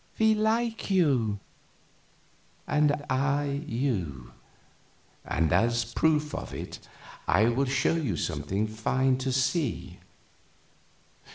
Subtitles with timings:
[0.17, 1.39] "We like you."
[2.67, 4.31] "And I you.
[5.23, 6.79] And as a proof of it
[7.27, 9.99] I will show you something fine to see.